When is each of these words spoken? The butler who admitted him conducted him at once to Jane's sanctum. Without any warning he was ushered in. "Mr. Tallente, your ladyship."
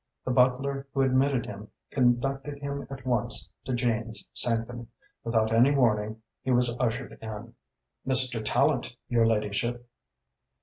The 0.25 0.31
butler 0.31 0.87
who 0.95 1.01
admitted 1.03 1.45
him 1.45 1.67
conducted 1.91 2.57
him 2.57 2.87
at 2.89 3.05
once 3.05 3.51
to 3.65 3.73
Jane's 3.75 4.27
sanctum. 4.33 4.87
Without 5.23 5.53
any 5.53 5.69
warning 5.75 6.23
he 6.41 6.49
was 6.49 6.75
ushered 6.79 7.19
in. 7.21 7.53
"Mr. 8.03 8.43
Tallente, 8.43 8.95
your 9.09 9.27
ladyship." 9.27 9.87